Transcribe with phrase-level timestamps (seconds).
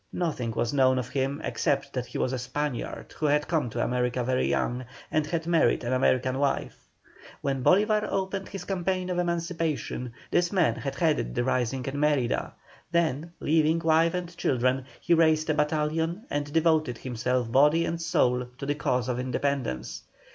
[0.13, 3.83] Nothing was known of him except that he was a Spaniard who had come to
[3.83, 6.87] America very young, and had married an American wife.
[7.41, 12.53] When Bolívar opened his campaign of emancipation, this man had headed the rising at Mérida;
[12.89, 18.47] then, leaving wife and children, he raised a battalion and devoted himself body and soul
[18.57, 20.01] to the cause of independence.